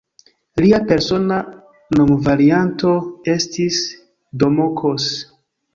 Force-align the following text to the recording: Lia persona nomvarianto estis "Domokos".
Lia 0.63 0.79
persona 0.91 1.37
nomvarianto 1.99 2.97
estis 3.39 3.81
"Domokos". 4.45 5.11